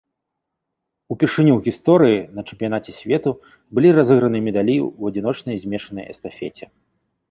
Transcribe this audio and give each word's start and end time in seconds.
Упершыню 1.15 1.51
ў 1.57 1.65
гісторыі 1.67 2.17
на 2.39 2.45
чэмпіянаце 2.49 2.91
свету 3.03 3.29
былі 3.73 3.89
разыграны 4.01 4.39
медалі 4.51 4.77
ў 4.97 5.01
адзіночнай 5.11 5.55
змешанай 5.65 6.05
эстафеце. 6.15 6.65